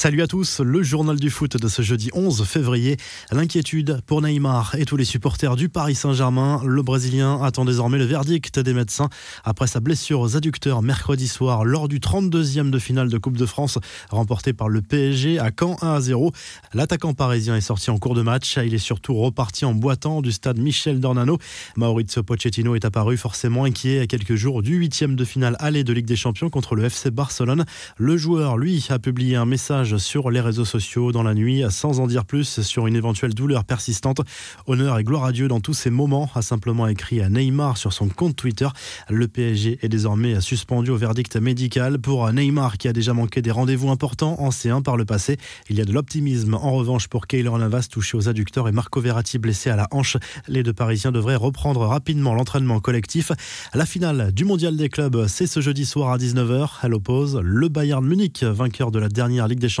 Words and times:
Salut 0.00 0.22
à 0.22 0.26
tous, 0.26 0.60
le 0.60 0.82
journal 0.82 1.20
du 1.20 1.28
foot 1.28 1.58
de 1.58 1.68
ce 1.68 1.82
jeudi 1.82 2.08
11 2.14 2.44
février. 2.46 2.96
L'inquiétude 3.32 4.00
pour 4.06 4.22
Neymar 4.22 4.74
et 4.76 4.86
tous 4.86 4.96
les 4.96 5.04
supporters 5.04 5.56
du 5.56 5.68
Paris 5.68 5.94
Saint-Germain. 5.94 6.62
Le 6.64 6.82
Brésilien 6.82 7.38
attend 7.42 7.66
désormais 7.66 7.98
le 7.98 8.06
verdict 8.06 8.58
des 8.58 8.72
médecins 8.72 9.10
après 9.44 9.66
sa 9.66 9.80
blessure 9.80 10.20
aux 10.20 10.38
adducteurs 10.38 10.80
mercredi 10.80 11.28
soir 11.28 11.66
lors 11.66 11.86
du 11.86 11.98
32e 11.98 12.70
de 12.70 12.78
finale 12.78 13.10
de 13.10 13.18
Coupe 13.18 13.36
de 13.36 13.44
France 13.44 13.76
remporté 14.08 14.54
par 14.54 14.70
le 14.70 14.80
PSG 14.80 15.38
à 15.38 15.50
Caen 15.50 15.76
1 15.82 15.92
à 15.92 16.00
0. 16.00 16.32
L'attaquant 16.72 17.12
parisien 17.12 17.54
est 17.54 17.60
sorti 17.60 17.90
en 17.90 17.98
cours 17.98 18.14
de 18.14 18.22
match. 18.22 18.56
Il 18.56 18.72
est 18.72 18.78
surtout 18.78 19.12
reparti 19.12 19.66
en 19.66 19.74
boitant 19.74 20.22
du 20.22 20.32
stade 20.32 20.58
Michel 20.58 21.00
Dornano. 21.00 21.36
Maurizio 21.76 22.22
Pochettino 22.22 22.74
est 22.74 22.86
apparu 22.86 23.18
forcément 23.18 23.64
inquiet 23.64 24.00
à 24.00 24.06
quelques 24.06 24.36
jours 24.36 24.62
du 24.62 24.80
8e 24.80 25.14
de 25.14 25.26
finale 25.26 25.56
aller 25.58 25.84
de 25.84 25.92
Ligue 25.92 26.06
des 26.06 26.16
Champions 26.16 26.48
contre 26.48 26.74
le 26.74 26.84
FC 26.84 27.10
Barcelone. 27.10 27.66
Le 27.98 28.16
joueur, 28.16 28.56
lui, 28.56 28.86
a 28.88 28.98
publié 28.98 29.36
un 29.36 29.44
message 29.44 29.89
sur 29.98 30.30
les 30.30 30.40
réseaux 30.40 30.64
sociaux 30.64 31.12
dans 31.12 31.22
la 31.22 31.34
nuit, 31.34 31.64
sans 31.70 32.00
en 32.00 32.06
dire 32.06 32.24
plus 32.24 32.60
sur 32.60 32.86
une 32.86 32.96
éventuelle 32.96 33.34
douleur 33.34 33.64
persistante. 33.64 34.20
Honneur 34.66 34.98
et 34.98 35.04
gloire 35.04 35.24
à 35.24 35.32
Dieu 35.32 35.48
dans 35.48 35.60
tous 35.60 35.74
ces 35.74 35.90
moments, 35.90 36.30
a 36.34 36.42
simplement 36.42 36.86
écrit 36.86 37.20
à 37.20 37.28
Neymar 37.28 37.76
sur 37.76 37.92
son 37.92 38.08
compte 38.08 38.36
Twitter. 38.36 38.68
Le 39.08 39.28
PSG 39.28 39.78
est 39.82 39.88
désormais 39.88 40.40
suspendu 40.40 40.90
au 40.90 40.96
verdict 40.96 41.36
médical 41.36 41.98
pour 41.98 42.32
Neymar 42.32 42.78
qui 42.78 42.88
a 42.88 42.92
déjà 42.92 43.12
manqué 43.12 43.42
des 43.42 43.50
rendez-vous 43.50 43.90
importants 43.90 44.40
en 44.40 44.50
C1 44.50 44.82
par 44.82 44.96
le 44.96 45.04
passé. 45.04 45.36
Il 45.68 45.76
y 45.76 45.80
a 45.80 45.84
de 45.84 45.92
l'optimisme 45.92 46.54
en 46.54 46.72
revanche 46.72 47.08
pour 47.08 47.26
Keylor 47.26 47.58
Navas 47.58 47.88
touché 47.90 48.16
aux 48.16 48.28
adducteurs 48.28 48.68
et 48.68 48.72
Marco 48.72 49.00
Verratti 49.00 49.38
blessé 49.38 49.70
à 49.70 49.76
la 49.76 49.88
hanche. 49.90 50.16
Les 50.48 50.62
deux 50.62 50.72
Parisiens 50.72 51.12
devraient 51.12 51.36
reprendre 51.36 51.86
rapidement 51.86 52.34
l'entraînement 52.34 52.80
collectif. 52.80 53.32
La 53.74 53.86
finale 53.86 54.32
du 54.32 54.44
mondial 54.44 54.76
des 54.76 54.88
clubs, 54.88 55.26
c'est 55.26 55.46
ce 55.46 55.60
jeudi 55.60 55.84
soir 55.84 56.10
à 56.10 56.18
19h. 56.18 56.68
Elle 56.82 56.94
oppose 56.94 57.40
le 57.42 57.68
Bayern 57.68 58.06
Munich, 58.06 58.44
vainqueur 58.44 58.90
de 58.90 58.98
la 58.98 59.08
dernière 59.08 59.48
Ligue 59.48 59.58
des 59.58 59.68
Champions 59.68 59.79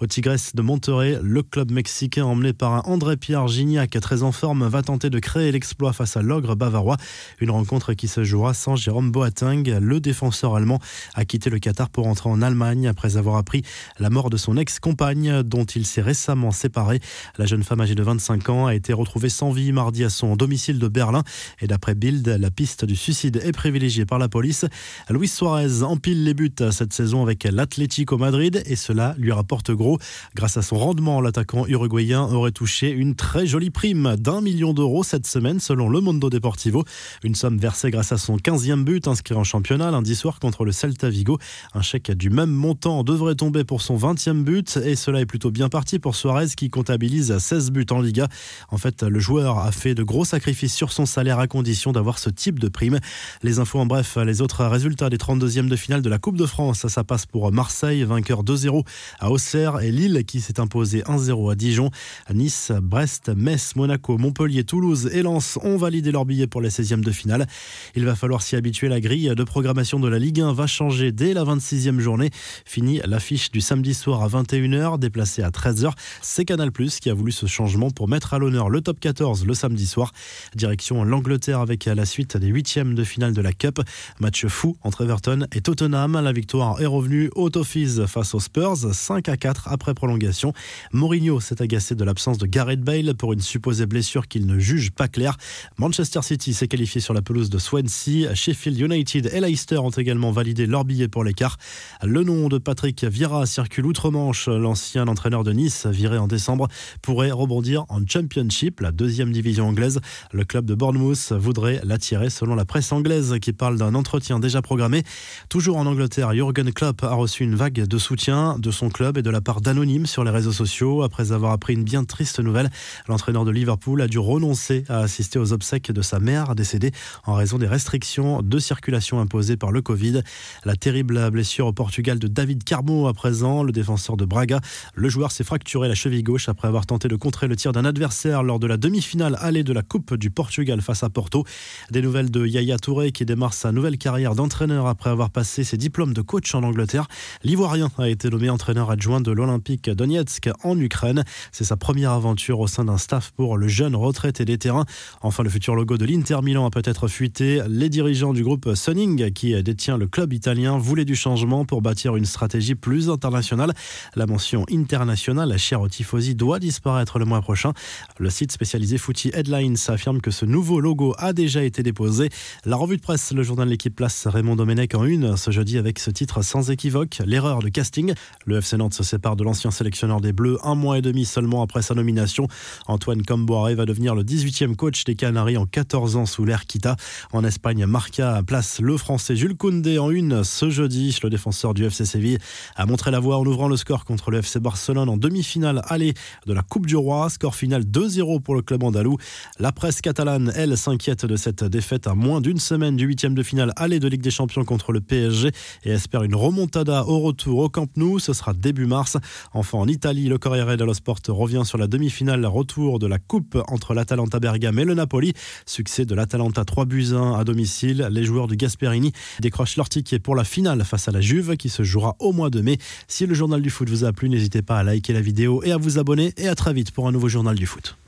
au 0.00 0.06
Tigres 0.06 0.36
de 0.54 0.62
Monterrey. 0.62 1.18
Le 1.22 1.42
club 1.42 1.70
mexicain 1.70 2.24
emmené 2.24 2.52
par 2.52 2.74
un 2.74 2.82
André-Pierre 2.84 3.48
Gignac 3.48 3.90
très 4.00 4.22
en 4.22 4.32
forme 4.32 4.66
va 4.66 4.82
tenter 4.82 5.10
de 5.10 5.18
créer 5.18 5.52
l'exploit 5.52 5.92
face 5.92 6.16
à 6.16 6.22
l'ogre 6.22 6.54
bavarois. 6.54 6.96
Une 7.40 7.50
rencontre 7.50 7.92
qui 7.94 8.08
se 8.08 8.24
jouera 8.24 8.54
sans 8.54 8.76
Jérôme 8.76 9.10
Boateng. 9.10 9.78
Le 9.78 10.00
défenseur 10.00 10.56
allemand 10.56 10.80
a 11.14 11.24
quitté 11.24 11.50
le 11.50 11.58
Qatar 11.58 11.90
pour 11.90 12.06
entrer 12.06 12.30
en 12.30 12.40
Allemagne 12.40 12.88
après 12.88 13.16
avoir 13.16 13.36
appris 13.36 13.62
la 13.98 14.10
mort 14.10 14.30
de 14.30 14.36
son 14.36 14.56
ex-compagne 14.56 15.42
dont 15.42 15.64
il 15.64 15.84
s'est 15.84 16.02
récemment 16.02 16.50
séparé. 16.50 17.00
La 17.38 17.46
jeune 17.46 17.62
femme 17.62 17.80
âgée 17.80 17.94
de 17.94 18.02
25 18.02 18.48
ans 18.48 18.66
a 18.66 18.74
été 18.74 18.92
retrouvée 18.92 19.28
sans 19.28 19.50
vie 19.50 19.72
mardi 19.72 20.04
à 20.04 20.10
son 20.10 20.36
domicile 20.36 20.78
de 20.78 20.88
Berlin. 20.88 21.22
Et 21.60 21.66
d'après 21.66 21.94
Bild, 21.94 22.26
la 22.26 22.50
piste 22.50 22.84
du 22.84 22.96
suicide 22.96 23.40
est 23.44 23.52
privilégiée 23.52 24.06
par 24.06 24.18
la 24.18 24.28
police. 24.28 24.64
Luis 25.10 25.28
Suarez 25.28 25.82
empile 25.82 26.24
les 26.24 26.34
buts 26.34 26.52
cette 26.70 26.92
saison 26.92 27.22
avec 27.22 27.44
l'Atlético 27.44 28.16
Madrid 28.18 28.62
et 28.66 28.76
cela 28.76 29.14
lui 29.18 29.25
rapporte 29.32 29.70
gros. 29.70 29.98
Grâce 30.34 30.56
à 30.56 30.62
son 30.62 30.76
rendement, 30.76 31.20
l'attaquant 31.20 31.66
uruguayen 31.66 32.22
aurait 32.22 32.52
touché 32.52 32.90
une 32.90 33.14
très 33.14 33.46
jolie 33.46 33.70
prime 33.70 34.16
d'un 34.16 34.40
million 34.40 34.72
d'euros 34.72 35.02
cette 35.02 35.26
semaine 35.26 35.60
selon 35.60 35.88
le 35.88 36.00
Mondo 36.00 36.30
Deportivo. 36.30 36.84
Une 37.24 37.34
somme 37.34 37.58
versée 37.58 37.90
grâce 37.90 38.12
à 38.12 38.18
son 38.18 38.36
15e 38.36 38.84
but 38.84 39.08
inscrit 39.08 39.34
en 39.34 39.44
championnat 39.44 39.90
lundi 39.90 40.14
soir 40.14 40.38
contre 40.40 40.64
le 40.64 40.72
Celta 40.72 41.08
Vigo. 41.08 41.38
Un 41.74 41.82
chèque 41.82 42.10
du 42.12 42.30
même 42.30 42.50
montant 42.50 43.02
devrait 43.02 43.34
tomber 43.34 43.64
pour 43.64 43.82
son 43.82 43.96
20e 43.96 44.44
but 44.44 44.78
et 44.84 44.96
cela 44.96 45.20
est 45.20 45.26
plutôt 45.26 45.50
bien 45.50 45.68
parti 45.68 45.98
pour 45.98 46.16
Suarez 46.16 46.48
qui 46.56 46.70
comptabilise 46.70 47.36
16 47.36 47.70
buts 47.70 47.86
en 47.90 48.00
Liga. 48.00 48.28
En 48.70 48.78
fait, 48.78 49.02
le 49.02 49.18
joueur 49.18 49.58
a 49.58 49.72
fait 49.72 49.94
de 49.94 50.02
gros 50.02 50.24
sacrifices 50.24 50.74
sur 50.74 50.92
son 50.92 51.06
salaire 51.06 51.38
à 51.38 51.46
condition 51.46 51.92
d'avoir 51.92 52.18
ce 52.18 52.30
type 52.30 52.58
de 52.58 52.68
prime. 52.68 52.98
Les 53.42 53.58
infos 53.58 53.78
en 53.78 53.86
bref, 53.86 54.16
les 54.16 54.42
autres 54.42 54.64
résultats 54.64 55.10
des 55.10 55.16
32e 55.16 55.68
de 55.68 55.76
finale 55.76 56.02
de 56.02 56.08
la 56.08 56.18
Coupe 56.18 56.36
de 56.36 56.46
France, 56.46 56.86
ça 56.86 57.04
passe 57.04 57.26
pour 57.26 57.50
Marseille, 57.52 58.04
vainqueur 58.04 58.44
2-0 58.44 58.84
à 59.18 59.30
Auxerre 59.30 59.80
et 59.80 59.90
Lille 59.90 60.24
qui 60.26 60.40
s'est 60.40 60.60
imposé 60.60 61.02
1-0 61.02 61.52
à 61.52 61.54
Dijon. 61.54 61.90
Nice, 62.32 62.72
Brest, 62.82 63.30
Metz, 63.34 63.76
Monaco, 63.76 64.18
Montpellier, 64.18 64.64
Toulouse 64.64 65.10
et 65.12 65.22
Lens 65.22 65.58
ont 65.62 65.76
validé 65.76 66.12
leur 66.12 66.24
billet 66.24 66.46
pour 66.46 66.60
les 66.60 66.68
16e 66.68 67.00
de 67.00 67.10
finale. 67.10 67.46
Il 67.94 68.04
va 68.04 68.14
falloir 68.14 68.42
s'y 68.42 68.56
habituer. 68.56 68.88
La 68.88 69.00
grille 69.00 69.32
de 69.34 69.44
programmation 69.44 69.98
de 70.00 70.08
la 70.08 70.18
Ligue 70.18 70.40
1 70.40 70.52
va 70.52 70.66
changer 70.66 71.12
dès 71.12 71.34
la 71.34 71.44
26e 71.44 71.98
journée. 71.98 72.30
Fini 72.64 73.00
l'affiche 73.04 73.50
du 73.50 73.60
samedi 73.60 73.94
soir 73.94 74.22
à 74.22 74.28
21h, 74.28 74.98
déplacée 74.98 75.42
à 75.42 75.50
13h. 75.50 75.92
C'est 76.22 76.44
Canal 76.44 76.72
Plus 76.72 77.00
qui 77.00 77.10
a 77.10 77.14
voulu 77.14 77.32
ce 77.32 77.46
changement 77.46 77.90
pour 77.90 78.08
mettre 78.08 78.34
à 78.34 78.38
l'honneur 78.38 78.68
le 78.68 78.80
top 78.80 79.00
14 79.00 79.46
le 79.46 79.54
samedi 79.54 79.86
soir. 79.86 80.12
Direction 80.54 81.04
l'Angleterre 81.04 81.60
avec 81.60 81.84
la 81.86 82.04
suite 82.04 82.36
des 82.36 82.48
huitièmes 82.48 82.94
de 82.94 83.04
finale 83.04 83.32
de 83.32 83.40
la 83.40 83.52
Cup. 83.52 83.80
Match 84.20 84.46
fou 84.46 84.76
entre 84.82 85.04
Everton 85.04 85.46
et 85.52 85.60
Tottenham. 85.60 86.20
La 86.22 86.32
victoire 86.32 86.80
est 86.80 86.86
revenue 86.86 87.30
au 87.34 87.50
Toffees 87.50 88.06
face 88.06 88.34
aux 88.34 88.40
Spurs. 88.40 88.94
5 88.96 89.28
à 89.28 89.36
4 89.36 89.68
après 89.68 89.94
prolongation. 89.94 90.52
Mourinho 90.92 91.40
s'est 91.40 91.62
agacé 91.62 91.94
de 91.94 92.04
l'absence 92.04 92.38
de 92.38 92.46
Gareth 92.46 92.80
Bale 92.80 93.14
pour 93.14 93.32
une 93.32 93.40
supposée 93.40 93.86
blessure 93.86 94.26
qu'il 94.26 94.46
ne 94.46 94.58
juge 94.58 94.90
pas 94.90 95.08
claire. 95.08 95.36
Manchester 95.78 96.22
City 96.22 96.54
s'est 96.54 96.68
qualifié 96.68 97.00
sur 97.00 97.14
la 97.14 97.22
pelouse 97.22 97.50
de 97.50 97.58
Swansea. 97.58 98.34
Sheffield 98.34 98.78
United 98.80 99.30
et 99.32 99.40
Leicester 99.40 99.78
ont 99.78 99.90
également 99.90 100.32
validé 100.32 100.66
leur 100.66 100.84
billet 100.84 101.08
pour 101.08 101.24
l'écart. 101.24 101.58
Le 102.02 102.24
nom 102.24 102.48
de 102.48 102.58
Patrick 102.58 103.04
Vieira 103.04 103.46
circule 103.46 103.86
outre-Manche. 103.86 104.48
L'ancien 104.48 105.06
entraîneur 105.08 105.44
de 105.44 105.52
Nice, 105.52 105.86
viré 105.86 106.18
en 106.18 106.26
décembre, 106.26 106.68
pourrait 107.02 107.30
rebondir 107.30 107.84
en 107.88 108.00
Championship, 108.06 108.80
la 108.80 108.92
deuxième 108.92 109.32
division 109.32 109.68
anglaise. 109.68 110.00
Le 110.32 110.44
club 110.44 110.64
de 110.66 110.74
Bournemouth 110.74 111.32
voudrait 111.32 111.80
l'attirer 111.84 112.30
selon 112.30 112.54
la 112.54 112.64
presse 112.64 112.92
anglaise 112.92 113.36
qui 113.40 113.52
parle 113.52 113.78
d'un 113.78 113.94
entretien 113.94 114.38
déjà 114.38 114.62
programmé. 114.62 115.02
Toujours 115.48 115.76
en 115.76 115.86
Angleterre, 115.86 116.32
Jürgen 116.32 116.72
Klopp 116.72 117.02
a 117.04 117.14
reçu 117.14 117.44
une 117.44 117.54
vague 117.54 117.86
de 117.86 117.98
soutien 117.98 118.58
de 118.58 118.70
son 118.70 118.85
club 118.88 119.18
et 119.18 119.22
de 119.22 119.30
la 119.30 119.40
part 119.40 119.60
d'anonymes 119.60 120.06
sur 120.06 120.24
les 120.24 120.30
réseaux 120.30 120.52
sociaux. 120.52 121.02
Après 121.02 121.32
avoir 121.32 121.52
appris 121.52 121.74
une 121.74 121.84
bien 121.84 122.04
triste 122.04 122.40
nouvelle, 122.40 122.70
l'entraîneur 123.08 123.44
de 123.44 123.50
Liverpool 123.50 124.00
a 124.00 124.08
dû 124.08 124.18
renoncer 124.18 124.84
à 124.88 125.00
assister 125.00 125.38
aux 125.38 125.52
obsèques 125.52 125.92
de 125.92 126.02
sa 126.02 126.18
mère 126.18 126.54
décédée 126.54 126.92
en 127.24 127.34
raison 127.34 127.58
des 127.58 127.66
restrictions 127.66 128.42
de 128.42 128.58
circulation 128.58 129.20
imposées 129.20 129.56
par 129.56 129.72
le 129.72 129.82
Covid. 129.82 130.22
La 130.64 130.76
terrible 130.76 131.30
blessure 131.30 131.66
au 131.66 131.72
Portugal 131.72 132.18
de 132.18 132.28
David 132.28 132.64
Carmo 132.64 133.06
à 133.06 133.14
présent, 133.14 133.62
le 133.62 133.72
défenseur 133.72 134.16
de 134.16 134.24
Braga. 134.24 134.60
Le 134.94 135.08
joueur 135.08 135.32
s'est 135.32 135.44
fracturé 135.44 135.88
la 135.88 135.94
cheville 135.94 136.22
gauche 136.22 136.48
après 136.48 136.68
avoir 136.68 136.86
tenté 136.86 137.08
de 137.08 137.16
contrer 137.16 137.48
le 137.48 137.56
tir 137.56 137.72
d'un 137.72 137.84
adversaire 137.84 138.42
lors 138.42 138.58
de 138.58 138.66
la 138.66 138.76
demi-finale 138.76 139.36
allée 139.40 139.64
de 139.64 139.72
la 139.72 139.82
Coupe 139.82 140.14
du 140.14 140.30
Portugal 140.30 140.80
face 140.80 141.02
à 141.02 141.10
Porto. 141.10 141.44
Des 141.90 142.02
nouvelles 142.02 142.30
de 142.30 142.46
Yaya 142.46 142.78
Touré 142.78 143.12
qui 143.12 143.24
démarre 143.24 143.54
sa 143.54 143.72
nouvelle 143.72 143.98
carrière 143.98 144.34
d'entraîneur 144.34 144.86
après 144.86 145.10
avoir 145.10 145.30
passé 145.30 145.64
ses 145.64 145.76
diplômes 145.76 146.12
de 146.12 146.22
coach 146.22 146.54
en 146.54 146.62
Angleterre. 146.62 147.08
L'Ivoirien 147.42 147.90
a 147.98 148.08
été 148.08 148.28
nommé 148.28 148.50
entraîneur 148.50 148.75
adjoint 148.78 149.20
de 149.20 149.30
l'Olympique 149.30 149.88
Donetsk 149.88 150.50
en 150.62 150.78
Ukraine. 150.78 151.24
C'est 151.52 151.64
sa 151.64 151.76
première 151.76 152.12
aventure 152.12 152.60
au 152.60 152.66
sein 152.66 152.84
d'un 152.84 152.98
staff 152.98 153.32
pour 153.32 153.56
le 153.56 153.68
jeune 153.68 153.96
retraité 153.96 154.44
des 154.44 154.58
terrains. 154.58 154.84
Enfin, 155.22 155.42
le 155.42 155.50
futur 155.50 155.74
logo 155.74 155.96
de 155.96 156.04
l'Inter 156.04 156.38
Milan 156.42 156.66
a 156.66 156.70
peut-être 156.70 157.08
fuité. 157.08 157.62
Les 157.68 157.88
dirigeants 157.88 158.32
du 158.32 158.42
groupe 158.42 158.74
Sunning, 158.74 159.32
qui 159.32 159.62
détient 159.62 159.96
le 159.96 160.06
club 160.06 160.32
italien, 160.32 160.78
voulaient 160.78 161.04
du 161.04 161.16
changement 161.16 161.64
pour 161.64 161.82
bâtir 161.82 162.16
une 162.16 162.26
stratégie 162.26 162.74
plus 162.74 163.08
internationale. 163.08 163.72
La 164.14 164.26
mention 164.26 164.64
internationale, 164.70 165.56
chère 165.58 165.80
au 165.80 165.88
tifosi, 165.88 166.34
doit 166.34 166.58
disparaître 166.58 167.18
le 167.18 167.24
mois 167.24 167.40
prochain. 167.40 167.72
Le 168.18 168.30
site 168.30 168.52
spécialisé 168.52 168.98
Footy 168.98 169.30
Headlines 169.32 169.76
affirme 169.88 170.20
que 170.20 170.30
ce 170.30 170.44
nouveau 170.44 170.80
logo 170.80 171.14
a 171.18 171.32
déjà 171.32 171.62
été 171.62 171.82
déposé. 171.82 172.28
La 172.64 172.76
revue 172.76 172.96
de 172.96 173.02
presse, 173.02 173.32
le 173.32 173.42
journal 173.42 173.68
L'équipe 173.68 173.94
place 173.94 174.26
Raymond 174.26 174.56
Domenech 174.56 174.94
en 174.94 175.04
une 175.04 175.36
ce 175.36 175.50
jeudi 175.50 175.78
avec 175.78 175.98
ce 175.98 176.10
titre 176.10 176.42
sans 176.42 176.70
équivoque, 176.70 177.20
l'erreur 177.24 177.60
de 177.60 177.68
casting. 177.68 178.14
Le 178.44 178.60
FC 178.66 178.76
Nantes 178.78 178.94
se 178.94 179.04
sépare 179.04 179.36
de 179.36 179.44
l'ancien 179.44 179.70
sélectionneur 179.70 180.20
des 180.20 180.32
Bleus 180.32 180.58
un 180.64 180.74
mois 180.74 180.98
et 180.98 181.00
demi 181.00 181.24
seulement 181.24 181.62
après 181.62 181.82
sa 181.82 181.94
nomination. 181.94 182.48
Antoine 182.88 183.22
Comboiré 183.22 183.76
va 183.76 183.86
devenir 183.86 184.16
le 184.16 184.24
18e 184.24 184.74
coach 184.74 185.04
des 185.04 185.14
Canaries 185.14 185.56
en 185.56 185.66
14 185.66 186.16
ans 186.16 186.26
sous 186.26 186.44
l'ère 186.44 186.66
Kita. 186.66 186.96
En 187.32 187.44
Espagne, 187.44 187.86
Marca 187.86 188.42
place 188.44 188.80
le 188.80 188.96
français 188.96 189.36
Jules 189.36 189.56
Koundé 189.56 190.00
en 190.00 190.10
une 190.10 190.42
ce 190.42 190.68
jeudi. 190.68 191.16
Le 191.22 191.30
défenseur 191.30 191.74
du 191.74 191.84
FC 191.84 192.04
Séville 192.04 192.38
a 192.74 192.86
montré 192.86 193.12
la 193.12 193.20
voie 193.20 193.38
en 193.38 193.46
ouvrant 193.46 193.68
le 193.68 193.76
score 193.76 194.04
contre 194.04 194.32
le 194.32 194.38
FC 194.38 194.58
Barcelone 194.58 195.08
en 195.08 195.16
demi-finale 195.16 195.82
aller 195.86 196.14
de 196.46 196.52
la 196.52 196.62
Coupe 196.62 196.86
du 196.86 196.96
Roi. 196.96 197.30
Score 197.30 197.54
final 197.54 197.84
2-0 197.84 198.42
pour 198.42 198.56
le 198.56 198.62
club 198.62 198.82
andalou. 198.82 199.16
La 199.60 199.70
presse 199.70 200.00
catalane, 200.00 200.52
elle, 200.56 200.76
s'inquiète 200.76 201.24
de 201.24 201.36
cette 201.36 201.62
défaite 201.62 202.08
à 202.08 202.16
moins 202.16 202.40
d'une 202.40 202.58
semaine 202.58 202.96
du 202.96 203.06
huitième 203.06 203.36
de 203.36 203.44
finale 203.44 203.72
aller 203.76 204.00
de 204.00 204.08
Ligue 204.08 204.22
des 204.22 204.32
Champions 204.32 204.64
contre 204.64 204.90
le 204.90 205.00
PSG 205.00 205.52
et 205.84 205.90
espère 205.90 206.24
une 206.24 206.34
remontada 206.34 207.04
au 207.04 207.20
retour 207.20 207.60
au 207.60 207.68
Camp 207.68 207.86
Nou. 207.96 208.18
Ce 208.18 208.32
sera 208.32 208.55
début 208.56 208.86
mars. 208.86 209.16
Enfin, 209.52 209.78
en 209.78 209.86
Italie, 209.86 210.28
le 210.28 210.38
Corriere 210.38 210.76
dello 210.76 210.94
Sport 210.94 211.20
revient 211.28 211.62
sur 211.64 211.78
la 211.78 211.86
demi-finale 211.86 212.44
retour 212.46 212.98
de 212.98 213.06
la 213.06 213.18
Coupe 213.18 213.58
entre 213.68 213.94
l'Atalanta 213.94 214.40
Bergame 214.40 214.78
et 214.78 214.84
le 214.84 214.94
Napoli. 214.94 215.32
Succès 215.66 216.04
de 216.04 216.14
l'Atalanta 216.14 216.64
3 216.64 216.84
buts 216.84 217.12
1 217.12 217.34
à 217.34 217.44
domicile. 217.44 218.08
Les 218.10 218.24
joueurs 218.24 218.48
du 218.48 218.56
Gasperini 218.56 219.12
décrochent 219.40 219.76
leur 219.76 219.88
ticket 219.88 220.18
pour 220.18 220.34
la 220.34 220.44
finale 220.44 220.84
face 220.84 221.08
à 221.08 221.12
la 221.12 221.20
Juve 221.20 221.56
qui 221.56 221.68
se 221.68 221.82
jouera 221.82 222.16
au 222.18 222.32
mois 222.32 222.50
de 222.50 222.60
mai. 222.60 222.78
Si 223.06 223.26
le 223.26 223.34
journal 223.34 223.62
du 223.62 223.70
foot 223.70 223.88
vous 223.88 224.04
a 224.04 224.12
plu, 224.12 224.28
n'hésitez 224.28 224.62
pas 224.62 224.78
à 224.78 224.82
liker 224.82 225.12
la 225.12 225.20
vidéo 225.20 225.62
et 225.62 225.72
à 225.72 225.76
vous 225.76 225.98
abonner. 225.98 226.32
Et 226.36 226.48
à 226.48 226.54
très 226.54 226.72
vite 226.72 226.90
pour 226.90 227.06
un 227.06 227.12
nouveau 227.12 227.28
journal 227.28 227.56
du 227.56 227.66
foot. 227.66 227.94